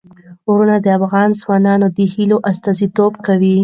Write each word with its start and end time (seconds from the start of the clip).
غرونه 0.45 0.75
د 0.81 0.87
افغان 0.97 1.29
ځوانانو 1.41 1.87
د 1.97 1.97
هیلو 2.13 2.37
استازیتوب 2.49 3.13
کوي. 3.25 3.57